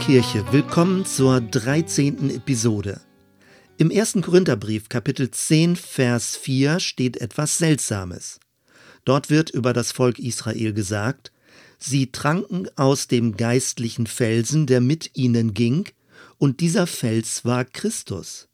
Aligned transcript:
Kirche, 0.00 0.44
willkommen 0.50 1.04
zur 1.04 1.42
13. 1.42 2.30
Episode. 2.30 3.02
Im 3.76 3.90
1. 3.90 4.18
Korintherbrief, 4.22 4.88
Kapitel 4.88 5.30
10, 5.30 5.76
Vers 5.76 6.36
4 6.36 6.80
steht 6.80 7.18
etwas 7.18 7.58
Seltsames. 7.58 8.40
Dort 9.04 9.28
wird 9.28 9.50
über 9.50 9.74
das 9.74 9.92
Volk 9.92 10.18
Israel 10.18 10.72
gesagt, 10.72 11.32
sie 11.78 12.10
tranken 12.10 12.66
aus 12.76 13.08
dem 13.08 13.36
geistlichen 13.36 14.06
Felsen, 14.06 14.66
der 14.66 14.80
mit 14.80 15.16
ihnen 15.16 15.52
ging, 15.52 15.84
und 16.38 16.60
dieser 16.60 16.86
Fels 16.86 17.44
war 17.44 17.66
Christus. 17.66 18.48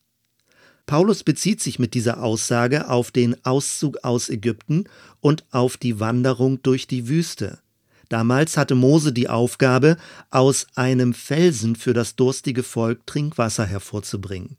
Paulus 0.85 1.23
bezieht 1.23 1.63
sich 1.63 1.79
mit 1.79 1.95
dieser 1.95 2.23
Aussage 2.23 2.91
auf 2.91 3.13
den 3.13 3.45
Auszug 3.45 3.99
aus 4.03 4.29
Ägypten 4.29 4.85
und 5.21 5.45
auf 5.53 5.77
die 5.77 6.01
Wanderung 6.01 6.61
durch 6.63 6.89
die 6.89 7.09
Wüste. 7.09 7.61
Damals 8.09 8.57
hatte 8.57 8.75
Mose 8.75 9.13
die 9.13 9.29
Aufgabe, 9.29 9.97
aus 10.31 10.67
einem 10.75 11.13
Felsen 11.15 11.77
für 11.77 11.93
das 11.93 12.17
durstige 12.17 12.63
Volk 12.63 13.07
Trinkwasser 13.07 13.67
hervorzubringen. 13.67 14.57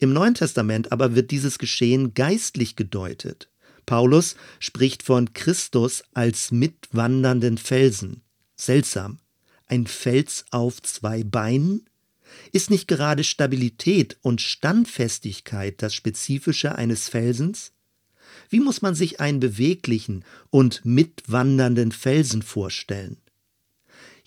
Im 0.00 0.12
Neuen 0.12 0.34
Testament 0.34 0.92
aber 0.92 1.14
wird 1.14 1.30
dieses 1.30 1.58
Geschehen 1.58 2.14
geistlich 2.14 2.76
gedeutet. 2.76 3.48
Paulus 3.86 4.36
spricht 4.58 5.02
von 5.02 5.32
Christus 5.32 6.04
als 6.14 6.50
mitwandernden 6.50 7.58
Felsen. 7.58 8.22
Seltsam. 8.54 9.18
Ein 9.66 9.86
Fels 9.86 10.44
auf 10.50 10.82
zwei 10.82 11.24
Beinen? 11.24 11.88
Ist 12.52 12.70
nicht 12.70 12.86
gerade 12.86 13.24
Stabilität 13.24 14.18
und 14.22 14.40
Standfestigkeit 14.40 15.82
das 15.82 15.94
Spezifische 15.94 16.74
eines 16.74 17.08
Felsens? 17.08 17.72
Wie 18.48 18.60
muss 18.60 18.82
man 18.82 18.94
sich 18.94 19.20
einen 19.20 19.40
beweglichen 19.40 20.24
und 20.50 20.84
mitwandernden 20.84 21.92
Felsen 21.92 22.42
vorstellen? 22.42 23.18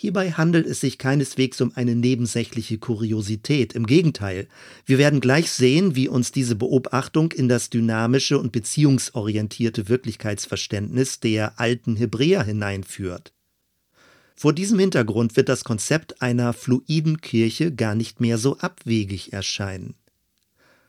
Hierbei 0.01 0.31
handelt 0.31 0.65
es 0.65 0.79
sich 0.79 0.97
keineswegs 0.97 1.61
um 1.61 1.73
eine 1.75 1.93
nebensächliche 1.95 2.79
Kuriosität. 2.79 3.73
Im 3.73 3.85
Gegenteil, 3.85 4.47
wir 4.83 4.97
werden 4.97 5.19
gleich 5.19 5.51
sehen, 5.51 5.95
wie 5.95 6.07
uns 6.07 6.31
diese 6.31 6.55
Beobachtung 6.55 7.31
in 7.31 7.47
das 7.47 7.69
dynamische 7.69 8.39
und 8.39 8.51
beziehungsorientierte 8.51 9.89
Wirklichkeitsverständnis 9.89 11.19
der 11.19 11.59
alten 11.59 11.97
Hebräer 11.97 12.43
hineinführt. 12.43 13.31
Vor 14.35 14.53
diesem 14.53 14.79
Hintergrund 14.79 15.35
wird 15.35 15.49
das 15.49 15.63
Konzept 15.63 16.23
einer 16.23 16.53
fluiden 16.53 17.21
Kirche 17.21 17.71
gar 17.71 17.93
nicht 17.93 18.19
mehr 18.19 18.39
so 18.39 18.57
abwegig 18.57 19.33
erscheinen. 19.33 19.93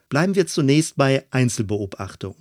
Bleiben 0.08 0.34
wir 0.34 0.46
zunächst 0.46 0.96
bei 0.96 1.26
Einzelbeobachtung. 1.30 2.34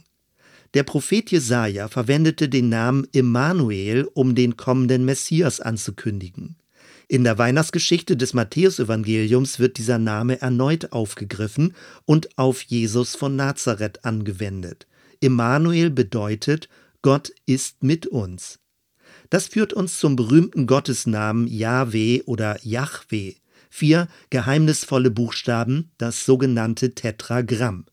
Der 0.73 0.83
Prophet 0.83 1.29
Jesaja 1.31 1.89
verwendete 1.89 2.47
den 2.47 2.69
Namen 2.69 3.05
Immanuel, 3.11 4.07
um 4.13 4.35
den 4.35 4.55
kommenden 4.55 5.03
Messias 5.03 5.59
anzukündigen. 5.59 6.55
In 7.09 7.25
der 7.25 7.37
Weihnachtsgeschichte 7.37 8.15
des 8.15 8.33
Matthäusevangeliums 8.33 9.59
wird 9.59 9.77
dieser 9.77 9.97
Name 9.97 10.41
erneut 10.41 10.93
aufgegriffen 10.93 11.75
und 12.05 12.37
auf 12.37 12.61
Jesus 12.61 13.17
von 13.17 13.35
Nazareth 13.35 14.05
angewendet. 14.05 14.87
Immanuel 15.19 15.89
bedeutet 15.89 16.69
Gott 17.01 17.33
ist 17.45 17.83
mit 17.83 18.07
uns. 18.07 18.59
Das 19.29 19.47
führt 19.47 19.73
uns 19.73 19.99
zum 19.99 20.15
berühmten 20.15 20.67
Gottesnamen 20.67 21.47
Yahweh 21.47 22.21
oder 22.23 22.57
Yahweh. 22.63 23.33
Vier 23.69 24.07
geheimnisvolle 24.29 25.11
Buchstaben, 25.11 25.91
das 25.97 26.25
sogenannte 26.25 26.95
Tetragramm. 26.95 27.85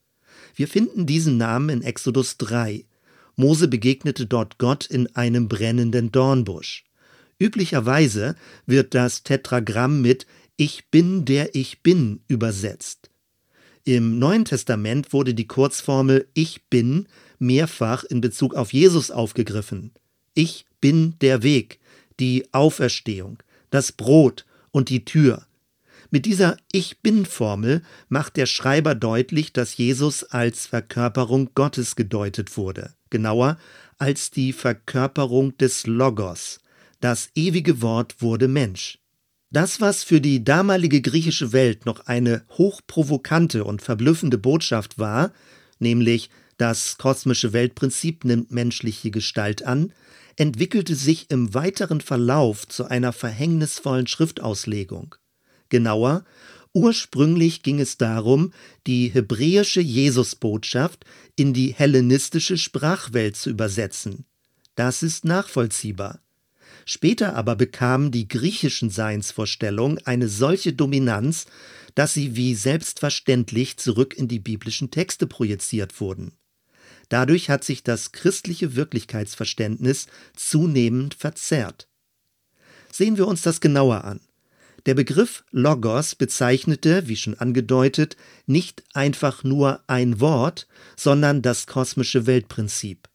Wir 0.59 0.67
finden 0.67 1.07
diesen 1.07 1.37
Namen 1.37 1.69
in 1.69 1.83
Exodus 1.83 2.37
3. 2.39 2.85
Mose 3.37 3.69
begegnete 3.69 4.27
dort 4.27 4.59
Gott 4.59 4.87
in 4.87 5.07
einem 5.15 5.47
brennenden 5.47 6.11
Dornbusch. 6.11 6.85
Üblicherweise 7.39 8.35
wird 8.67 8.93
das 8.93 9.23
Tetragramm 9.23 10.03
mit 10.03 10.27
Ich 10.57 10.91
bin 10.91 11.25
der 11.25 11.55
ich 11.55 11.85
bin 11.85 12.23
übersetzt. 12.27 13.09
Im 13.85 14.19
Neuen 14.19 14.45
Testament 14.45 15.13
wurde 15.13 15.33
die 15.33 15.47
Kurzformel 15.47 16.27
Ich 16.35 16.65
bin 16.65 17.07
mehrfach 17.39 18.03
in 18.03 18.21
Bezug 18.21 18.57
auf 18.57 18.73
Jesus 18.73 19.13
aufgegriffen. 19.13 19.93
Ich 20.35 20.67
bin 20.81 21.15
der 21.21 21.45
Weg, 21.45 21.79
die 22.19 22.53
Auferstehung, 22.53 23.39
das 23.71 23.93
Brot 23.93 24.45
und 24.73 24.89
die 24.89 25.05
Tür. 25.05 25.47
Mit 26.11 26.25
dieser 26.25 26.57
Ich 26.73 27.03
bin 27.03 27.27
Formel 27.27 27.83
macht 28.09 28.39
der 28.39 28.47
Schreiber 28.47 28.95
deutlich, 28.95 29.53
dass 29.53 29.77
Jesus 29.77 30.25
als 30.25 30.67
Verkörperung 30.67 31.51
Gottes 31.55 31.97
gedeutet 31.97 32.57
wurde, 32.57 32.95
genauer 33.11 33.59
als 33.99 34.31
die 34.31 34.55
Verkörperung 34.55 35.59
des 35.59 35.87
Logos. 35.87 36.61
Das 37.01 37.29
ewige 37.35 37.83
Wort 37.83 38.23
wurde 38.23 38.49
Mensch. 38.49 39.01
Das, 39.51 39.83
was 39.83 40.03
für 40.03 40.23
die 40.23 40.43
damalige 40.45 41.03
griechische 41.03 41.53
Welt 41.53 41.85
noch 41.85 42.07
eine 42.07 42.43
hochprovokante 42.57 43.65
und 43.65 43.83
verblüffende 43.83 44.39
Botschaft 44.39 44.99
war, 44.99 45.33
nämlich 45.79 46.31
das 46.57 46.97
kosmische 46.97 47.53
Weltprinzip 47.53 48.25
nimmt 48.25 48.51
menschliche 48.51 49.11
Gestalt 49.11 49.63
an, 49.63 49.93
entwickelte 50.37 50.95
sich 50.95 51.31
im 51.31 51.53
weiteren 51.53 52.01
Verlauf 52.01 52.67
zu 52.67 52.87
einer 52.87 53.13
verhängnisvollen 53.13 54.07
Schriftauslegung. 54.07 55.15
Genauer, 55.69 56.25
ursprünglich 56.73 57.63
ging 57.63 57.81
es 57.81 57.97
darum, 57.97 58.53
die 58.87 59.09
hebräische 59.09 59.81
Jesusbotschaft 59.81 61.05
in 61.37 61.53
die 61.53 61.75
hellenistische 61.75 62.57
Sprachwelt 62.57 63.37
zu 63.37 63.51
übersetzen. 63.51 64.25
Das 64.75 65.03
ist 65.03 65.25
nachvollziehbar. 65.25 66.21
Später 66.85 67.35
aber 67.35 67.57
bekamen 67.57 68.11
die 68.11 68.29
griechischen 68.29 68.91
Seinsvorstellungen 68.91 69.99
eine 70.07 70.29
solche 70.29 70.73
Dominanz, 70.73 71.47
dass 71.95 72.15
sie 72.15 72.37
wie 72.37 72.55
selbstverständlich 72.55 73.77
zurück 73.77 74.17
in 74.17 74.29
die 74.29 74.39
biblischen 74.39 74.91
Texte 74.91 75.27
projiziert 75.27 76.01
wurden. 76.01 76.33
Dadurch 77.09 77.51
hat 77.51 77.65
sich 77.65 77.83
das 77.83 78.13
christliche 78.13 78.77
Wirklichkeitsverständnis 78.77 80.07
zunehmend 80.37 81.15
verzerrt. 81.15 81.89
Sehen 82.93 83.17
wir 83.17 83.27
uns 83.27 83.43
das 83.43 83.61
genauer 83.61 84.05
an. 84.05 84.21
Der 84.89 84.95
Begriff 84.95 85.45
Logos 85.51 86.15
bezeichnete, 86.15 87.09
wie 87.09 87.17
schon 87.17 87.35
angedeutet, 87.35 88.17
nicht 88.47 88.83
einfach 88.95 89.45
nur 89.45 89.83
ein 89.87 90.19
Wort, 90.19 90.67
sondern 90.97 91.43
das 91.43 91.67
kosmische 91.67 92.27
Weltprinzip. 92.27 93.07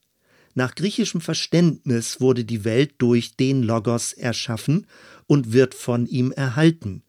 Nach 0.54 0.76
griechischem 0.76 1.20
Verständnis 1.20 2.22
wurde 2.22 2.46
die 2.46 2.64
Welt 2.64 2.94
durch 3.00 3.38
den 3.38 3.64
Logos 3.64 4.14
erschaffen 4.14 4.86
und 5.26 5.52
wird 5.52 5.74
von 5.74 6.06
ihm 6.06 6.32
erhalten. 6.32 7.02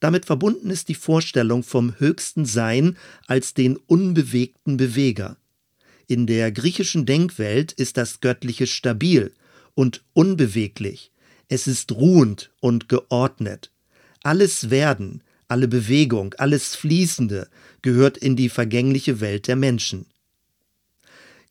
Damit 0.00 0.24
verbunden 0.24 0.70
ist 0.70 0.88
die 0.88 0.94
Vorstellung 0.94 1.62
vom 1.62 2.00
höchsten 2.00 2.46
Sein 2.46 2.96
als 3.26 3.52
den 3.52 3.76
unbewegten 3.76 4.78
Beweger. 4.78 5.36
In 6.06 6.26
der 6.26 6.52
griechischen 6.52 7.04
Denkwelt 7.04 7.72
ist 7.72 7.98
das 7.98 8.22
Göttliche 8.22 8.66
stabil 8.66 9.34
und 9.74 10.06
unbeweglich. 10.14 11.12
Es 11.48 11.66
ist 11.66 11.92
ruhend 11.92 12.50
und 12.60 12.88
geordnet. 12.88 13.72
Alles 14.26 14.70
Werden, 14.70 15.22
alle 15.46 15.68
Bewegung, 15.68 16.34
alles 16.38 16.74
Fließende 16.74 17.48
gehört 17.80 18.18
in 18.18 18.34
die 18.34 18.48
vergängliche 18.48 19.20
Welt 19.20 19.46
der 19.46 19.54
Menschen. 19.54 20.06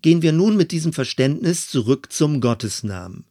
Gehen 0.01 0.21
wir 0.21 0.33
nun 0.33 0.57
mit 0.57 0.73
diesem 0.73 0.91
Verständnis 0.91 1.69
zurück 1.69 2.11
zum 2.11 2.41
Gottesnamen. 2.41 3.23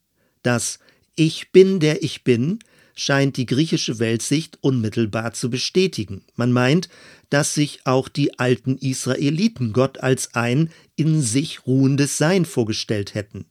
Das 0.43 0.79
Ich 1.15 1.53
bin, 1.53 1.79
der 1.79 2.03
ich 2.03 2.25
bin 2.25 2.59
scheint 2.95 3.37
die 3.37 3.45
griechische 3.45 3.99
Weltsicht 3.99 4.57
unmittelbar 4.63 5.35
zu 5.35 5.51
bestätigen. 5.51 6.25
Man 6.37 6.51
meint, 6.51 6.89
dass 7.29 7.53
sich 7.53 7.81
auch 7.85 8.09
die 8.09 8.39
alten 8.39 8.79
Israeliten 8.79 9.75
Gott 9.75 9.99
als 9.99 10.35
ein 10.35 10.71
in 10.97 11.21
sich 11.21 11.67
ruhendes 11.67 12.17
Sein 12.17 12.47
vorgestellt 12.47 13.13
hätten. 13.13 13.45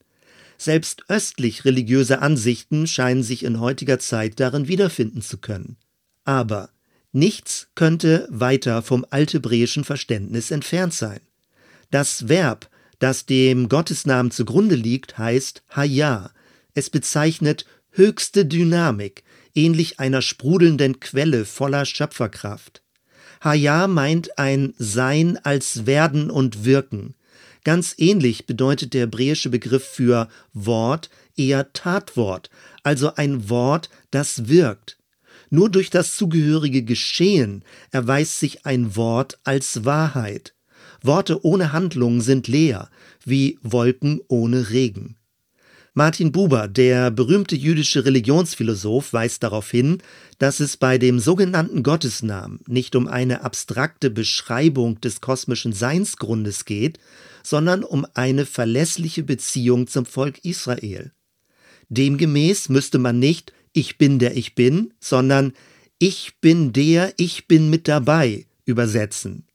Selbst 0.58 1.04
östlich 1.08 1.66
religiöse 1.66 2.22
Ansichten 2.22 2.88
scheinen 2.88 3.22
sich 3.22 3.44
in 3.44 3.60
heutiger 3.60 4.00
Zeit 4.00 4.40
darin 4.40 4.68
wiederfinden 4.68 5.22
zu 5.22 5.38
können. 5.38 5.78
Aber 6.26 6.70
nichts 7.12 7.68
könnte 7.76 8.28
weiter 8.30 8.82
vom 8.82 9.06
althebräischen 9.10 9.84
Verständnis 9.84 10.52
entfernt 10.52 10.94
sein. 10.94 11.20
Das 11.92 12.28
Verb, 12.28 12.70
das 13.00 13.26
dem 13.26 13.70
Gottesnamen 13.70 14.32
zugrunde 14.32 14.76
liegt, 14.76 15.18
heißt 15.18 15.64
Haya. 15.70 16.32
Es 16.74 16.90
bezeichnet 16.90 17.66
höchste 17.92 18.46
Dynamik, 18.46 19.24
ähnlich 19.54 20.00
einer 20.00 20.22
sprudelnden 20.22 21.00
Quelle 21.00 21.46
voller 21.46 21.86
Schöpferkraft. 21.86 22.82
Haya 23.44 23.88
meint 23.88 24.40
ein 24.40 24.74
Sein 24.78 25.38
als 25.44 25.86
Werden 25.86 26.30
und 26.30 26.66
Wirken. 26.66 27.16
Ganz 27.64 27.94
ähnlich 27.98 28.46
bedeutet 28.46 28.94
der 28.94 29.02
hebräische 29.02 29.50
Begriff 29.50 29.86
für 29.86 30.28
Wort 30.54 31.10
eher 31.36 31.72
Tatwort, 31.74 32.50
also 32.84 33.16
ein 33.16 33.50
Wort, 33.50 33.90
das 34.12 34.48
wirkt. 34.48 34.98
Nur 35.54 35.70
durch 35.70 35.92
das 35.92 36.16
zugehörige 36.16 36.82
Geschehen 36.82 37.64
erweist 37.92 38.40
sich 38.40 38.66
ein 38.66 38.96
Wort 38.96 39.38
als 39.44 39.86
Wahrheit. 39.86 40.56
Worte 41.04 41.46
ohne 41.46 41.72
Handlung 41.72 42.22
sind 42.22 42.48
leer, 42.48 42.90
wie 43.24 43.60
Wolken 43.62 44.20
ohne 44.28 44.72
Regen. 44.72 45.16
Martin 45.94 46.32
Buber, 46.32 46.68
der 46.68 47.12
berühmte 47.12 47.56
jüdische 47.56 48.04
Religionsphilosoph, 48.04 49.14
weist 49.14 49.44
darauf 49.44 49.70
hin, 49.70 50.00
dass 50.40 50.60
es 50.60 50.76
bei 50.76 50.98
dem 50.98 51.20
sogenannten 51.20 51.84
Gottesnamen 51.84 52.62
nicht 52.66 52.96
um 52.96 53.08
eine 53.08 53.44
abstrakte 53.44 54.10
Beschreibung 54.10 55.02
des 55.02 55.22
kosmischen 55.22 55.72
Seinsgrundes 55.72 56.66
geht, 56.66 56.98
sondern 57.44 57.84
um 57.84 58.08
eine 58.16 58.48
verlässliche 58.48 59.22
Beziehung 59.22 59.86
zum 59.86 60.08
Volk 60.08 60.44
Israel. 60.44 61.12
Demgemäß 61.90 62.70
müsste 62.70 62.98
man 62.98 63.20
nicht 63.20 63.54
Ich 63.74 63.98
bin 63.98 64.20
der 64.20 64.38
Ich 64.38 64.56
bin, 64.56 64.94
sondern 65.00 65.54
Ich 66.00 66.36
bin 66.40 66.74
der 66.74 67.14
Ich 67.18 67.48
bin 67.48 67.70
mit 67.70 67.88
dabei 67.88 68.46
übersetzen. 68.66 69.46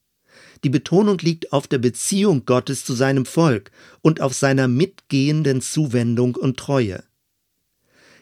Die 0.65 0.71
Betonung 0.71 1.19
liegt 1.19 1.53
auf 1.53 1.69
der 1.69 1.79
Beziehung 1.79 2.45
Gottes 2.45 2.85
zu 2.85 2.95
seinem 2.95 3.27
Volk 3.27 3.71
und 4.03 4.21
auf 4.21 4.35
seiner 4.35 4.67
mitgehenden 4.67 5.61
Zuwendung 5.61 6.35
und 6.35 6.57
Treue. 6.57 7.05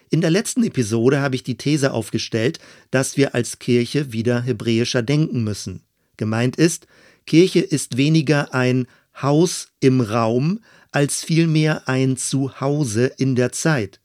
In 0.09 0.21
der 0.21 0.29
letzten 0.29 0.63
Episode 0.63 1.19
habe 1.19 1.35
ich 1.35 1.43
die 1.43 1.57
These 1.57 1.91
aufgestellt, 1.91 2.59
dass 2.91 3.17
wir 3.17 3.33
als 3.33 3.59
Kirche 3.59 4.13
wieder 4.13 4.41
hebräischer 4.41 5.01
denken 5.01 5.43
müssen. 5.43 5.81
Gemeint 6.15 6.55
ist, 6.55 6.87
Kirche 7.25 7.59
ist 7.59 7.97
weniger 7.97 8.53
ein 8.53 8.87
Haus 9.19 9.69
im 9.79 9.99
Raum 9.99 10.59
als 10.91 11.23
vielmehr 11.23 11.89
ein 11.89 12.17
Zuhause 12.17 13.07
in 13.17 13.35
der 13.35 13.51
Zeit. 13.51 13.99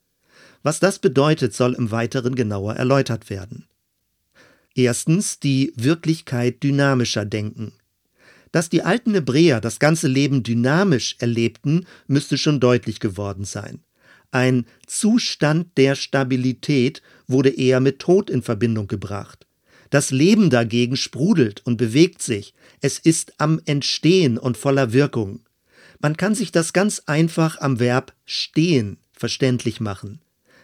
Was 0.62 0.80
das 0.80 0.98
bedeutet, 0.98 1.54
soll 1.54 1.74
im 1.74 1.90
Weiteren 1.90 2.34
genauer 2.34 2.74
erläutert 2.74 3.30
werden. 3.30 3.66
Erstens 4.74 5.38
die 5.40 5.72
Wirklichkeit 5.76 6.62
dynamischer 6.62 7.24
denken. 7.24 7.72
Dass 8.52 8.68
die 8.68 8.82
alten 8.82 9.14
Hebräer 9.14 9.60
das 9.60 9.78
ganze 9.78 10.08
Leben 10.08 10.42
dynamisch 10.42 11.16
erlebten, 11.18 11.86
müsste 12.06 12.38
schon 12.38 12.60
deutlich 12.60 13.00
geworden 13.00 13.44
sein. 13.44 13.80
Ein 14.30 14.66
Zustand 14.86 15.76
der 15.76 15.94
Stabilität 15.94 17.02
wurde 17.26 17.50
eher 17.50 17.80
mit 17.80 17.98
Tod 17.98 18.30
in 18.30 18.42
Verbindung 18.42 18.86
gebracht. 18.86 19.46
Das 19.90 20.10
Leben 20.10 20.48
dagegen 20.48 20.96
sprudelt 20.96 21.60
und 21.66 21.76
bewegt 21.76 22.22
sich, 22.22 22.54
es 22.80 22.98
ist 22.98 23.34
am 23.38 23.60
Entstehen 23.66 24.38
und 24.38 24.56
voller 24.56 24.94
Wirkung. 24.94 25.40
Man 26.00 26.16
kann 26.16 26.34
sich 26.34 26.50
das 26.50 26.72
ganz 26.72 27.02
einfach 27.06 27.60
am 27.60 27.78
Verb 27.78 28.14
stehen 28.24 28.96
verständlich 29.22 29.80
machen. 29.80 30.21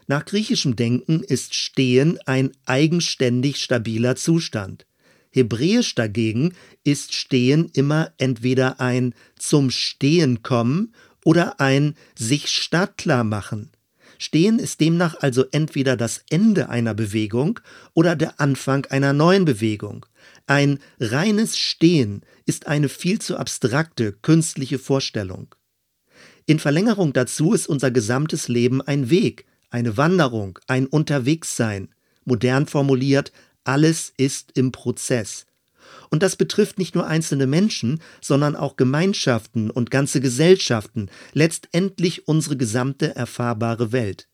Nach 0.09 0.25
griechischem 0.25 0.75
Denken 0.75 1.23
ist 1.23 1.55
Stehen 1.55 2.19
ein 2.25 2.51
eigenständig 2.65 3.63
stabiler 3.63 4.17
Zustand. 4.17 4.87
Hebräisch 5.31 5.95
dagegen 5.95 6.55
ist 6.83 7.15
Stehen 7.15 7.71
immer 7.75 8.13
entweder 8.17 8.81
ein 8.81 9.15
zum 9.39 9.71
Stehen 9.71 10.43
kommen 10.43 10.95
oder 11.25 11.61
ein 11.61 11.95
sich 12.19 12.49
startklar 12.49 13.23
machen. 13.23 13.71
Stehen 14.17 14.59
ist 14.59 14.81
demnach 14.81 15.15
also 15.21 15.45
entweder 15.53 15.95
das 15.95 16.25
Ende 16.31 16.71
einer 16.71 16.95
Bewegung 16.95 17.61
oder 17.93 18.17
der 18.17 18.41
Anfang 18.41 18.87
einer 18.87 19.13
neuen 19.13 19.45
Bewegung. 19.45 20.07
Ein 20.47 20.79
reines 20.99 21.59
Stehen 21.59 22.23
ist 22.47 22.67
eine 22.67 22.89
viel 22.89 23.21
zu 23.21 23.37
abstrakte, 23.37 24.13
künstliche 24.13 24.79
Vorstellung. 24.79 25.55
In 26.47 26.59
Verlängerung 26.59 27.13
dazu 27.13 27.53
ist 27.53 27.69
unser 27.69 27.91
gesamtes 27.91 28.49
Leben 28.49 28.81
ein 28.81 29.11
Weg, 29.11 29.45
eine 29.71 29.97
Wanderung, 29.97 30.59
ein 30.67 30.87
Unterwegssein. 30.87 31.89
Modern 32.25 32.67
formuliert, 32.67 33.33
alles 33.65 34.13
ist 34.17 34.53
im 34.57 34.73
Prozess. 34.73 35.47
Und 36.11 36.23
das 36.23 36.37
betrifft 36.37 36.79
nicht 36.79 36.95
nur 36.95 37.07
einzelne 37.07 37.47
Menschen, 37.47 38.01
sondern 38.21 38.57
auch 38.57 38.77
Gemeinschaften 38.77 39.71
und 39.71 39.91
ganze 39.91 40.21
Gesellschaften, 40.21 41.11
letztendlich 41.33 42.29
unsere 42.29 42.57
gesamte 42.57 43.15
erfahrbare 43.15 43.93
Welt. 43.93 44.29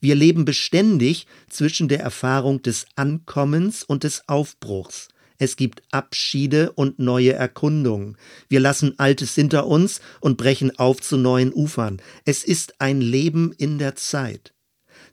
Wir 0.00 0.14
leben 0.14 0.44
beständig 0.44 1.26
zwischen 1.48 1.88
der 1.88 2.00
Erfahrung 2.00 2.62
des 2.62 2.86
Ankommens 2.94 3.82
und 3.82 4.04
des 4.04 4.28
Aufbruchs. 4.28 5.08
Es 5.38 5.54
gibt 5.54 5.82
Abschiede 5.92 6.72
und 6.72 6.98
neue 6.98 7.32
Erkundungen. 7.32 8.16
Wir 8.48 8.58
lassen 8.58 8.98
Altes 8.98 9.34
hinter 9.34 9.66
uns 9.66 10.00
und 10.20 10.36
brechen 10.36 10.76
auf 10.78 11.00
zu 11.00 11.16
neuen 11.16 11.52
Ufern. 11.52 12.02
Es 12.24 12.42
ist 12.42 12.80
ein 12.80 13.00
Leben 13.00 13.52
in 13.52 13.78
der 13.78 13.94
Zeit. 13.94 14.52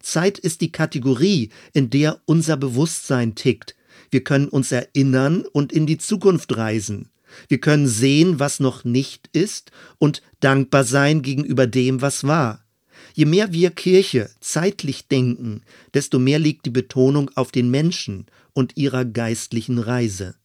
Zeit 0.06 0.38
ist 0.38 0.62
die 0.62 0.72
Kategorie, 0.72 1.50
in 1.74 1.90
der 1.90 2.22
unser 2.26 2.58
Bewusstsein 2.58 3.36
tickt. 3.36 3.76
Wir 4.12 4.24
können 4.24 4.48
uns 4.48 4.72
erinnern 4.72 5.46
und 5.52 5.74
in 5.74 5.88
die 5.88 5.98
Zukunft 5.98 6.56
reisen. 6.56 7.10
Wir 7.50 7.60
können 7.60 7.88
sehen, 7.88 8.40
was 8.40 8.60
noch 8.60 8.86
nicht 8.86 9.30
ist 9.34 9.72
und 9.98 10.22
dankbar 10.40 10.84
sein 10.84 11.22
gegenüber 11.22 11.66
dem, 11.66 12.02
was 12.02 12.24
war. 12.24 12.64
Je 13.14 13.26
mehr 13.26 13.52
wir 13.52 13.72
Kirche 13.72 14.30
zeitlich 14.40 15.08
denken, 15.08 15.64
desto 15.94 16.20
mehr 16.20 16.40
liegt 16.40 16.66
die 16.66 16.72
Betonung 16.72 17.32
auf 17.36 17.52
den 17.52 17.72
Menschen 17.72 18.28
und 18.54 18.78
ihrer 18.78 19.06
geistlichen 19.06 19.80
Reise. 19.80 20.36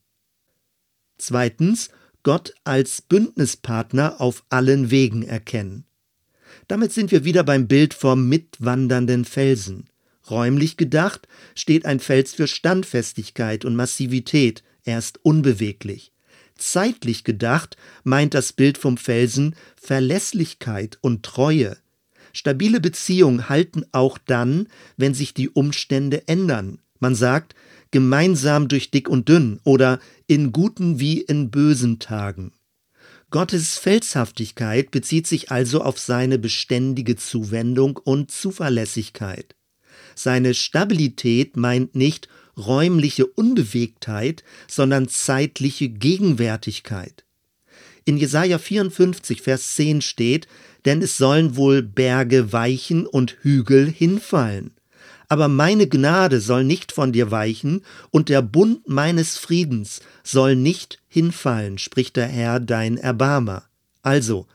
Zweitens, 1.18 1.90
Gott 2.22 2.54
als 2.64 3.02
Bündnispartner 3.02 4.20
auf 4.20 4.42
allen 4.48 4.90
Wegen 4.90 5.22
erkennen. 5.22 5.84
Damit 6.70 6.92
sind 6.92 7.10
wir 7.10 7.24
wieder 7.24 7.42
beim 7.42 7.66
Bild 7.66 7.94
vom 7.94 8.28
mitwandernden 8.28 9.24
Felsen. 9.24 9.86
Räumlich 10.30 10.76
gedacht 10.76 11.26
steht 11.56 11.84
ein 11.84 11.98
Fels 11.98 12.32
für 12.32 12.46
Standfestigkeit 12.46 13.64
und 13.64 13.74
Massivität, 13.74 14.62
er 14.84 15.00
ist 15.00 15.18
unbeweglich. 15.24 16.12
Zeitlich 16.56 17.24
gedacht 17.24 17.76
meint 18.04 18.34
das 18.34 18.52
Bild 18.52 18.78
vom 18.78 18.98
Felsen 18.98 19.56
Verlässlichkeit 19.74 20.96
und 21.00 21.24
Treue. 21.24 21.76
Stabile 22.32 22.80
Beziehungen 22.80 23.48
halten 23.48 23.84
auch 23.90 24.16
dann, 24.18 24.68
wenn 24.96 25.12
sich 25.12 25.34
die 25.34 25.48
Umstände 25.48 26.28
ändern. 26.28 26.78
Man 27.00 27.16
sagt, 27.16 27.56
gemeinsam 27.90 28.68
durch 28.68 28.92
dick 28.92 29.08
und 29.08 29.28
dünn 29.28 29.58
oder 29.64 29.98
in 30.28 30.52
guten 30.52 31.00
wie 31.00 31.20
in 31.20 31.50
bösen 31.50 31.98
Tagen. 31.98 32.52
Gottes 33.30 33.78
Felshaftigkeit 33.78 34.90
bezieht 34.90 35.26
sich 35.28 35.52
also 35.52 35.82
auf 35.82 36.00
seine 36.00 36.36
beständige 36.38 37.14
Zuwendung 37.14 37.96
und 37.96 38.32
Zuverlässigkeit. 38.32 39.54
Seine 40.16 40.52
Stabilität 40.52 41.56
meint 41.56 41.94
nicht 41.94 42.28
räumliche 42.56 43.26
Unbewegtheit, 43.26 44.42
sondern 44.66 45.08
zeitliche 45.08 45.88
Gegenwärtigkeit. 45.88 47.24
In 48.04 48.16
Jesaja 48.16 48.58
54, 48.58 49.42
Vers 49.42 49.76
10 49.76 50.02
steht, 50.02 50.48
denn 50.84 51.00
es 51.00 51.16
sollen 51.16 51.54
wohl 51.54 51.82
Berge 51.82 52.52
weichen 52.52 53.06
und 53.06 53.36
Hügel 53.42 53.88
hinfallen 53.88 54.72
aber 55.30 55.46
meine 55.46 55.88
Gnade 55.88 56.40
soll 56.40 56.64
nicht 56.64 56.90
von 56.90 57.12
dir 57.12 57.30
weichen, 57.30 57.84
und 58.10 58.28
der 58.28 58.42
Bund 58.42 58.88
meines 58.88 59.38
Friedens 59.38 60.00
soll 60.24 60.56
nicht 60.56 60.98
hinfallen, 61.06 61.78
spricht 61.78 62.16
der 62.16 62.26
Herr 62.26 62.58
dein 62.58 62.96
Erbarmer. 62.98 63.62
Also, 64.02 64.48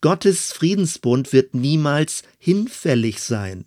Gottes 0.00 0.52
Friedensbund 0.52 1.32
wird 1.32 1.54
niemals 1.54 2.24
hinfällig 2.38 3.20
sein. 3.20 3.66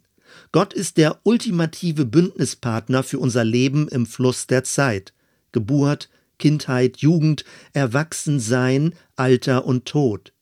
Gott 0.52 0.74
ist 0.74 0.98
der 0.98 1.22
ultimative 1.24 2.04
Bündnispartner 2.06 3.04
für 3.04 3.20
unser 3.20 3.46
Leben 3.46 3.88
im 3.88 4.06
Fluss 4.06 4.46
der 4.46 4.66
Zeit. 4.66 5.14
Geburt, 5.54 6.10
Kindheit, 6.40 6.98
Jugend, 6.98 7.46
Erwachsensein, 7.72 8.96
Alter 9.16 9.64
und 9.66 9.86
Tod. 9.86 10.34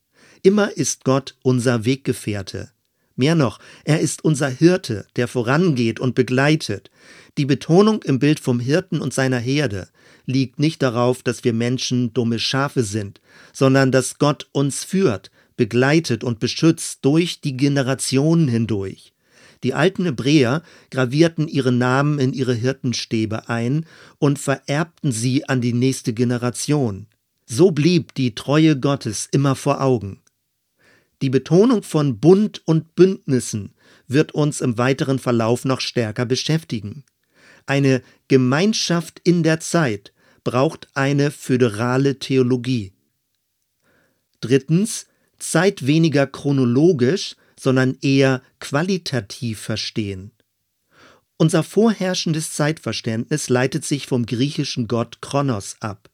Immer 0.42 0.76
ist 0.76 1.04
Gott 1.04 1.36
unser 1.44 1.86
Weggefährte. 1.86 2.72
Mehr 3.18 3.34
noch, 3.36 3.60
er 3.84 4.00
ist 4.00 4.24
unser 4.24 4.48
Hirte, 4.48 5.08
der 5.16 5.28
vorangeht 5.28 6.00
und 6.00 6.14
begleitet. 6.16 6.92
Die 7.38 7.46
Betonung 7.46 8.04
im 8.04 8.20
Bild 8.20 8.40
vom 8.40 8.60
Hirten 8.60 9.02
und 9.02 9.14
seiner 9.14 9.40
Herde 9.40 9.90
liegt 10.28 10.60
nicht 10.60 10.84
darauf, 10.84 11.24
dass 11.24 11.44
wir 11.44 11.54
Menschen 11.54 12.14
dumme 12.14 12.38
Schafe 12.38 12.84
sind, 12.84 13.20
sondern 13.54 13.92
dass 13.92 14.20
Gott 14.20 14.48
uns 14.52 14.84
führt, 14.84 15.32
begleitet 15.56 16.24
und 16.24 16.40
beschützt 16.40 17.00
durch 17.04 17.42
die 17.42 17.58
Generationen 17.58 18.48
hindurch. 18.48 19.14
Die 19.64 19.74
alten 19.74 20.06
Hebräer 20.06 20.62
gravierten 20.92 21.48
ihre 21.48 21.72
Namen 21.72 22.20
in 22.20 22.34
ihre 22.34 22.54
Hirtenstäbe 22.54 23.50
ein 23.50 23.88
und 24.20 24.38
vererbten 24.38 25.12
sie 25.12 25.50
an 25.50 25.62
die 25.62 25.74
nächste 25.74 26.14
Generation. 26.14 27.08
So 27.48 27.72
blieb 27.72 28.14
die 28.14 28.36
Treue 28.36 28.80
Gottes 28.80 29.28
immer 29.32 29.56
vor 29.56 29.82
Augen. 29.82 30.22
Die 31.22 31.30
Betonung 31.30 31.84
von 31.84 32.20
Bund 32.20 32.62
und 32.66 32.96
Bündnissen 32.96 33.74
wird 34.08 34.34
uns 34.34 34.62
im 34.62 34.78
weiteren 34.78 35.20
Verlauf 35.20 35.66
noch 35.66 35.82
stärker 35.82 36.26
beschäftigen. 36.26 37.04
Eine 37.66 38.02
Gemeinschaft 38.28 39.20
in 39.24 39.44
der 39.44 39.60
Zeit 39.60 40.14
braucht 40.44 40.88
eine 40.94 41.32
föderale 41.32 42.20
Theologie. 42.20 42.94
Drittens, 44.40 45.08
Zeit 45.40 45.86
weniger 45.86 46.28
chronologisch, 46.28 47.36
sondern 47.60 47.98
eher 48.02 48.42
qualitativ 48.60 49.60
verstehen. 49.60 50.32
Unser 51.38 51.64
vorherrschendes 51.64 52.54
Zeitverständnis 52.54 53.50
leitet 53.50 53.86
sich 53.86 54.08
vom 54.08 54.26
griechischen 54.26 54.88
Gott 54.88 55.22
Kronos 55.22 55.76
ab. 55.80 56.10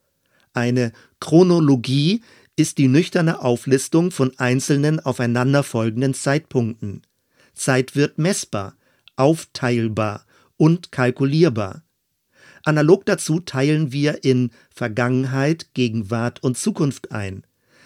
Eine 0.53 0.91
Chronologie 1.19 2.21
ist 2.55 2.77
die 2.77 2.87
nüchterne 2.87 3.41
Auflistung 3.41 4.11
von 4.11 4.37
einzelnen 4.37 4.99
aufeinanderfolgenden 4.99 6.13
Zeitpunkten. 6.13 7.01
Zeit 7.53 7.95
wird 7.95 8.17
messbar, 8.17 8.75
aufteilbar 9.15 10.25
und 10.57 10.91
kalkulierbar. 10.91 11.83
Analog 12.63 13.05
dazu 13.05 13.39
teilen 13.39 13.91
wir 13.91 14.23
in 14.23 14.51
Vergangenheit, 14.73 15.73
Gegenwart 15.73 16.43
und 16.43 16.57
Zukunft 16.57 17.11
ein. 17.11 17.45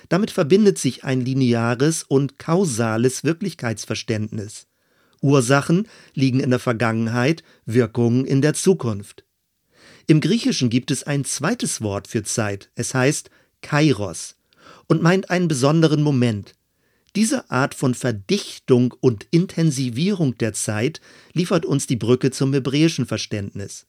Damit 0.09 0.31
verbindet 0.31 0.77
sich 0.77 1.03
ein 1.03 1.21
lineares 1.21 2.03
und 2.03 2.37
kausales 2.37 3.23
Wirklichkeitsverständnis. 3.23 4.67
Ursachen 5.21 5.87
liegen 6.13 6.39
in 6.39 6.51
der 6.51 6.59
Vergangenheit, 6.59 7.43
Wirkungen 7.65 8.25
in 8.25 8.41
der 8.41 8.53
Zukunft. 8.53 9.25
Im 10.05 10.21
Griechischen 10.21 10.69
gibt 10.69 10.91
es 10.91 11.03
ein 11.03 11.25
zweites 11.25 11.81
Wort 11.81 12.07
für 12.07 12.23
Zeit. 12.23 12.69
Es 12.75 12.93
heißt 12.93 13.29
Kairos 13.61 14.36
und 14.87 15.01
meint 15.01 15.29
einen 15.29 15.47
besonderen 15.47 16.01
Moment. 16.01 16.53
Diese 17.15 17.49
Art 17.49 17.73
von 17.73 17.95
Verdichtung 17.95 18.93
und 18.99 19.27
Intensivierung 19.31 20.37
der 20.37 20.53
Zeit 20.53 21.01
liefert 21.33 21.65
uns 21.65 21.87
die 21.87 21.95
Brücke 21.95 22.31
zum 22.31 22.53
hebräischen 22.53 23.05
Verständnis. 23.05 23.87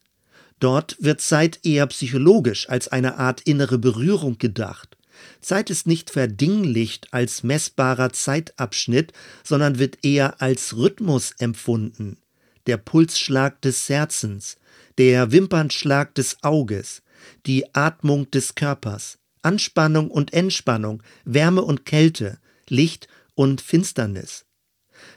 Dort 0.61 0.97
wird 0.99 1.21
Zeit 1.21 1.61
eher 1.63 1.87
psychologisch 1.89 2.69
als 2.69 2.89
eine 2.89 3.19
Art 3.19 3.43
innere 3.43 3.79
Berührung 3.79 4.39
gedacht. 4.39 4.97
Zeit 5.41 5.71
ist 5.71 5.87
nicht 5.87 6.11
verdinglicht 6.11 7.13
als 7.13 7.43
messbarer 7.43 8.13
Zeitabschnitt, 8.13 9.13
sondern 9.45 9.79
wird 9.79 9.99
eher 10.05 10.41
als 10.41 10.77
Rhythmus 10.77 11.33
empfunden. 11.39 12.19
Der 12.67 12.77
Pulsschlag 12.77 13.61
des 13.63 13.89
Herzens, 13.89 14.57
der 14.97 15.33
Wimpernschlag 15.33 16.15
des 16.15 16.43
Auges, 16.43 17.03
die 17.47 17.75
Atmung 17.75 18.31
des 18.31 18.55
Körpers, 18.55 19.19
Anspannung 19.49 20.11
und 20.11 20.35
Entspannung, 20.35 21.03
Wärme 21.25 21.63
und 21.63 21.87
Kälte, 21.87 22.39
Licht 22.69 23.09
und 23.35 23.63
Finsternis. 23.63 24.45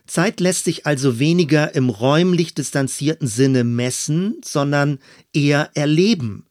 Zeit 0.08 0.40
lässt 0.40 0.64
sich 0.64 0.86
also 0.86 1.20
weniger 1.20 1.76
im 1.76 1.90
räumlich 1.90 2.54
distanzierten 2.54 3.28
Sinne 3.28 3.66
messen, 3.66 4.40
sondern 4.42 5.00
eher 5.34 5.72
erleben. 5.74 6.46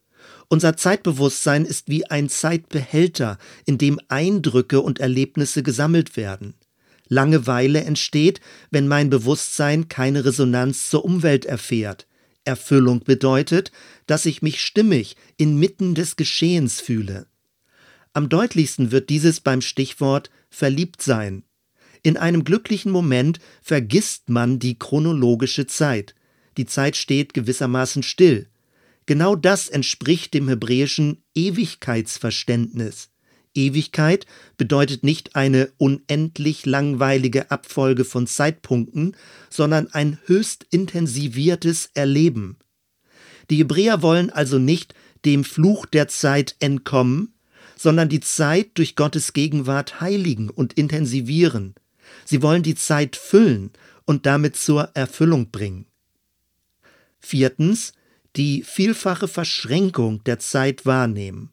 Unser 0.48 0.76
Zeitbewusstsein 0.76 1.64
ist 1.64 1.88
wie 1.88 2.04
ein 2.04 2.28
Zeitbehälter, 2.28 3.38
in 3.64 3.78
dem 3.78 3.98
Eindrücke 4.08 4.82
und 4.82 5.00
Erlebnisse 5.00 5.62
gesammelt 5.62 6.18
werden. 6.18 6.52
Langeweile 7.08 7.82
entsteht, 7.84 8.42
wenn 8.70 8.88
mein 8.88 9.08
Bewusstsein 9.08 9.88
keine 9.88 10.26
Resonanz 10.26 10.90
zur 10.90 11.06
Umwelt 11.06 11.46
erfährt. 11.46 12.06
Erfüllung 12.44 13.00
bedeutet, 13.04 13.72
dass 14.06 14.26
ich 14.26 14.42
mich 14.42 14.60
stimmig 14.60 15.16
inmitten 15.38 15.94
des 15.94 16.16
Geschehens 16.16 16.82
fühle. 16.82 17.26
Am 18.12 18.28
deutlichsten 18.28 18.90
wird 18.90 19.08
dieses 19.08 19.40
beim 19.40 19.60
Stichwort 19.60 20.30
verliebt 20.48 21.00
sein. 21.02 21.44
In 22.02 22.16
einem 22.16 22.44
glücklichen 22.44 22.90
Moment 22.90 23.40
vergisst 23.62 24.28
man 24.30 24.58
die 24.58 24.78
chronologische 24.78 25.66
Zeit. 25.66 26.14
Die 26.56 26.66
Zeit 26.66 26.96
steht 26.96 27.34
gewissermaßen 27.34 28.02
still. 28.02 28.48
Genau 29.06 29.36
das 29.36 29.68
entspricht 29.68 30.34
dem 30.34 30.48
hebräischen 30.48 31.22
Ewigkeitsverständnis. 31.34 33.10
Ewigkeit 33.54 34.26
bedeutet 34.56 35.02
nicht 35.04 35.36
eine 35.36 35.72
unendlich 35.76 36.66
langweilige 36.66 37.50
Abfolge 37.50 38.04
von 38.04 38.26
Zeitpunkten, 38.26 39.16
sondern 39.48 39.88
ein 39.88 40.18
höchst 40.26 40.66
intensiviertes 40.70 41.90
Erleben. 41.94 42.58
Die 43.50 43.56
Hebräer 43.56 44.02
wollen 44.02 44.30
also 44.30 44.58
nicht 44.58 44.94
dem 45.24 45.44
Fluch 45.44 45.86
der 45.86 46.08
Zeit 46.08 46.54
entkommen, 46.60 47.34
sondern 47.80 48.10
die 48.10 48.20
Zeit 48.20 48.72
durch 48.74 48.94
Gottes 48.94 49.32
Gegenwart 49.32 50.02
heiligen 50.02 50.50
und 50.50 50.74
intensivieren. 50.74 51.74
Sie 52.26 52.42
wollen 52.42 52.62
die 52.62 52.74
Zeit 52.74 53.16
füllen 53.16 53.70
und 54.04 54.26
damit 54.26 54.54
zur 54.54 54.90
Erfüllung 54.92 55.50
bringen. 55.50 55.86
Viertens, 57.20 57.94
die 58.36 58.64
vielfache 58.64 59.28
Verschränkung 59.28 60.22
der 60.24 60.38
Zeit 60.38 60.84
wahrnehmen. 60.84 61.52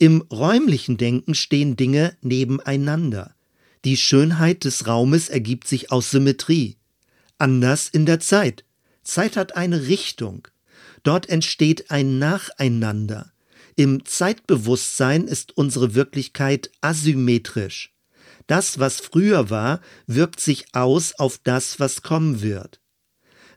Im 0.00 0.22
räumlichen 0.32 0.96
Denken 0.96 1.36
stehen 1.36 1.76
Dinge 1.76 2.16
nebeneinander. 2.22 3.36
Die 3.84 3.96
Schönheit 3.96 4.64
des 4.64 4.88
Raumes 4.88 5.28
ergibt 5.28 5.68
sich 5.68 5.92
aus 5.92 6.10
Symmetrie. 6.10 6.76
Anders 7.38 7.88
in 7.88 8.04
der 8.04 8.18
Zeit. 8.18 8.64
Zeit 9.04 9.36
hat 9.36 9.54
eine 9.54 9.86
Richtung. 9.86 10.48
Dort 11.04 11.28
entsteht 11.28 11.92
ein 11.92 12.18
Nacheinander. 12.18 13.30
Im 13.78 14.06
Zeitbewusstsein 14.06 15.28
ist 15.28 15.54
unsere 15.58 15.94
Wirklichkeit 15.94 16.70
asymmetrisch. 16.80 17.92
Das, 18.46 18.78
was 18.78 19.00
früher 19.00 19.50
war, 19.50 19.82
wirkt 20.06 20.40
sich 20.40 20.64
aus 20.72 21.12
auf 21.18 21.38
das, 21.44 21.78
was 21.78 22.00
kommen 22.00 22.40
wird. 22.40 22.80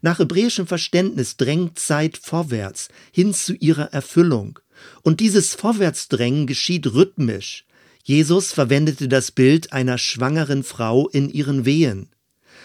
Nach 0.01 0.19
hebräischem 0.19 0.67
Verständnis 0.67 1.37
drängt 1.37 1.79
Zeit 1.79 2.17
vorwärts, 2.17 2.89
hin 3.13 3.33
zu 3.33 3.53
ihrer 3.53 3.93
Erfüllung. 3.93 4.59
Und 5.03 5.21
dieses 5.21 5.55
Vorwärtsdrängen 5.55 6.47
geschieht 6.47 6.87
rhythmisch. 6.87 7.65
Jesus 8.03 8.51
verwendete 8.51 9.07
das 9.07 9.31
Bild 9.31 9.71
einer 9.71 9.97
schwangeren 9.97 10.63
Frau 10.63 11.07
in 11.07 11.29
ihren 11.29 11.63
Wehen. 11.63 12.09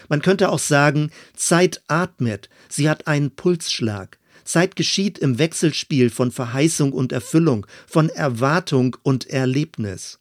Man 0.09 0.21
könnte 0.21 0.49
auch 0.49 0.59
sagen, 0.59 1.09
Zeit 1.37 1.81
atmet, 1.87 2.49
sie 2.67 2.89
hat 2.89 3.07
einen 3.07 3.31
Pulsschlag. 3.31 4.19
Zeit 4.45 4.75
geschieht 4.75 5.17
im 5.19 5.37
Wechselspiel 5.39 6.09
von 6.09 6.31
Verheißung 6.31 6.93
und 6.93 7.11
Erfüllung, 7.11 7.67
von 7.87 8.09
Erwartung 8.09 8.95
und 9.03 9.29
Erlebnis. 9.29 10.19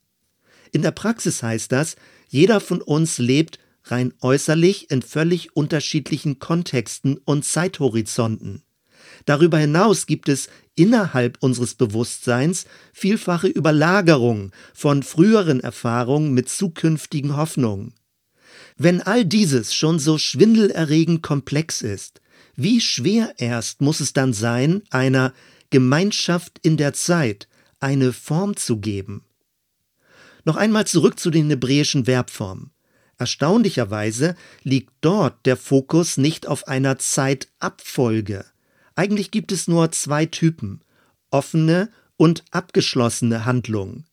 In 0.73 0.83
der 0.83 0.91
Praxis 0.91 1.43
heißt 1.43 1.71
das, 1.71 1.95
jeder 2.29 2.61
von 2.61 2.83
uns 2.83 3.19
lebt 3.19 3.61
rein 3.85 4.15
äußerlich 4.21 4.91
in 4.91 5.03
völlig 5.03 5.55
unterschiedlichen 5.55 6.39
Kontexten 6.39 7.19
und 7.19 7.45
Zeithorizonten. 7.45 8.63
Darüber 9.27 9.59
hinaus 9.59 10.07
gibt 10.07 10.29
es 10.29 10.49
innerhalb 10.75 11.43
unseres 11.43 11.75
Bewusstseins 11.75 12.67
vielfache 12.93 13.47
Überlagerungen 13.47 14.53
von 14.73 15.03
früheren 15.03 15.61
Erfahrungen 15.61 16.33
mit 16.33 16.49
zukünftigen 16.49 17.37
Hoffnungen. 17.37 17.95
Wenn 18.77 19.03
all 19.03 19.25
dieses 19.25 19.75
schon 19.75 19.99
so 19.99 20.19
schwindelerregend 20.19 21.23
komplex 21.23 21.83
ist, 21.83 22.21
wie 22.57 22.81
schwer 22.81 23.35
erst 23.39 23.81
muss 23.81 24.01
es 24.01 24.13
dann 24.13 24.33
sein, 24.33 24.83
einer 24.91 25.33
Gemeinschaft 25.71 26.59
in 26.63 26.77
der 26.77 26.93
Zeit 26.93 27.49
eine 27.81 28.13
Form 28.13 28.57
zu 28.57 28.79
geben? 28.79 29.25
Noch 30.45 30.57
einmal 30.57 30.87
zurück 30.87 31.19
zu 31.19 31.31
den 31.31 31.49
hebräischen 31.49 32.05
Verbformen. 32.05 32.71
Erstaunlicherweise 33.19 34.37
liegt 34.63 34.93
dort 35.01 35.47
der 35.47 35.57
Fokus 35.57 36.17
nicht 36.17 36.47
auf 36.47 36.69
einer 36.69 36.99
Zeitabfolge. 36.99 38.45
Eigentlich 38.97 39.31
gibt 39.31 39.53
es 39.53 39.69
nur 39.69 39.93
zwei 39.93 40.27
Typen, 40.27 40.81
offene 41.31 41.91
und 42.17 42.45
abgeschlossene 42.51 43.45
Handlungen. 43.45 44.07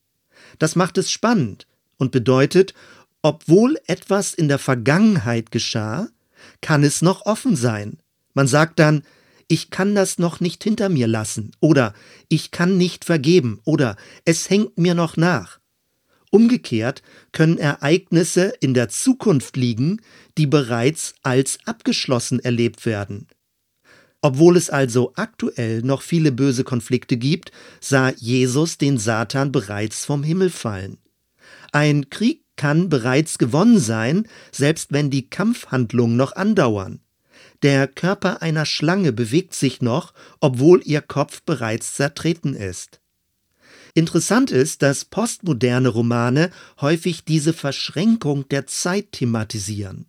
Das 0.59 0.75
macht 0.75 0.97
es 0.97 1.11
spannend 1.11 1.67
und 1.97 2.11
bedeutet, 2.11 2.73
obwohl 3.21 3.77
etwas 3.85 4.33
in 4.33 4.47
der 4.47 4.59
Vergangenheit 4.59 5.51
geschah, 5.51 6.07
kann 6.61 6.83
es 6.83 7.01
noch 7.01 7.25
offen 7.25 7.55
sein. 7.55 8.00
Man 8.33 8.47
sagt 8.47 8.79
dann, 8.79 9.03
ich 9.47 9.69
kann 9.69 9.95
das 9.95 10.17
noch 10.17 10.39
nicht 10.39 10.63
hinter 10.63 10.87
mir 10.87 11.07
lassen 11.07 11.51
oder 11.59 11.93
ich 12.29 12.51
kann 12.51 12.77
nicht 12.77 13.03
vergeben 13.03 13.59
oder 13.65 13.97
es 14.23 14.49
hängt 14.49 14.77
mir 14.77 14.95
noch 14.95 15.17
nach. 15.17 15.59
Umgekehrt 16.29 17.01
können 17.33 17.57
Ereignisse 17.57 18.53
in 18.61 18.73
der 18.73 18.87
Zukunft 18.87 19.57
liegen, 19.57 20.01
die 20.37 20.47
bereits 20.47 21.15
als 21.23 21.59
abgeschlossen 21.65 22.39
erlebt 22.39 22.85
werden. 22.85 23.27
Obwohl 24.21 24.55
es 24.55 24.69
also 24.69 25.11
aktuell 25.15 25.81
noch 25.81 26.01
viele 26.01 26.31
böse 26.31 26.63
Konflikte 26.63 27.17
gibt, 27.17 27.51
sah 27.81 28.11
Jesus 28.11 28.77
den 28.77 28.97
Satan 28.97 29.51
bereits 29.51 30.05
vom 30.05 30.23
Himmel 30.23 30.49
fallen. 30.49 30.99
Ein 31.73 32.09
Krieg 32.09 32.43
kann 32.55 32.87
bereits 32.87 33.37
gewonnen 33.37 33.79
sein, 33.79 34.27
selbst 34.51 34.93
wenn 34.93 35.09
die 35.09 35.29
Kampfhandlungen 35.29 36.15
noch 36.15 36.35
andauern. 36.35 37.01
Der 37.63 37.87
Körper 37.87 38.41
einer 38.41 38.65
Schlange 38.65 39.11
bewegt 39.11 39.53
sich 39.53 39.81
noch, 39.81 40.13
obwohl 40.39 40.81
ihr 40.83 41.01
Kopf 41.01 41.41
bereits 41.43 41.93
zertreten 41.93 42.55
ist. 42.55 42.99
Interessant 43.93 44.51
ist, 44.51 44.81
dass 44.81 45.05
postmoderne 45.05 45.89
Romane 45.89 46.49
häufig 46.79 47.25
diese 47.25 47.53
Verschränkung 47.53 48.47
der 48.49 48.65
Zeit 48.65 49.11
thematisieren. 49.11 50.05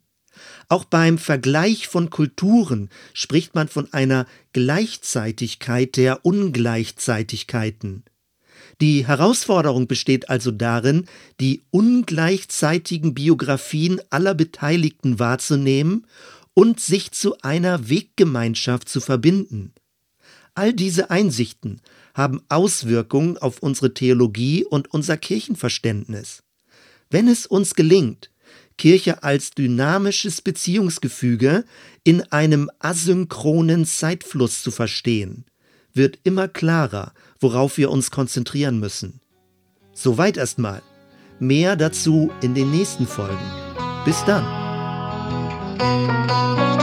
Auch 0.69 0.85
beim 0.85 1.19
Vergleich 1.19 1.89
von 1.89 2.09
Kulturen 2.11 2.89
spricht 3.13 3.55
man 3.55 3.69
von 3.69 3.93
einer 3.93 4.27
Gleichzeitigkeit 4.53 5.97
der 5.97 6.25
Ungleichzeitigkeiten. 6.25 8.05
Die 8.81 9.07
Herausforderung 9.07 9.87
besteht 9.87 10.31
also 10.31 10.51
darin, 10.51 11.07
die 11.41 11.63
ungleichzeitigen 11.71 13.15
Biografien 13.15 14.01
aller 14.11 14.35
Beteiligten 14.35 15.19
wahrzunehmen 15.19 16.07
und 16.55 16.81
sich 16.81 17.13
zu 17.13 17.37
einer 17.43 17.89
Weggemeinschaft 17.89 18.89
zu 18.89 19.01
verbinden. 19.01 19.73
All 20.55 20.73
diese 20.73 21.11
Einsichten 21.11 21.81
haben 22.15 22.43
Auswirkungen 22.49 23.39
auf 23.39 23.61
unsere 23.61 23.95
Theologie 23.95 24.65
und 24.65 24.93
unser 24.93 25.17
Kirchenverständnis. 25.17 26.43
Wenn 27.11 27.29
es 27.29 27.47
uns 27.47 27.75
gelingt, 27.75 28.31
Kirche 28.77 29.23
als 29.23 29.53
dynamisches 29.53 30.43
Beziehungsgefüge 30.43 31.65
in 32.05 32.23
einem 32.33 32.71
asynchronen 32.81 33.87
Zeitfluss 33.87 34.63
zu 34.63 34.71
verstehen, 34.71 35.45
wird 35.95 36.19
immer 36.25 36.49
klarer, 36.49 37.13
worauf 37.39 37.77
wir 37.79 37.91
uns 37.91 38.11
konzentrieren 38.11 38.81
müssen. 38.81 39.21
Soweit 39.95 40.37
erstmal. 40.37 40.83
Mehr 41.39 41.77
dazu 41.77 42.31
in 42.41 42.55
den 42.55 42.71
nächsten 42.71 43.07
Folgen. 43.07 43.39
Bis 44.05 44.25
dann. 44.25 44.62
Música 45.79 46.82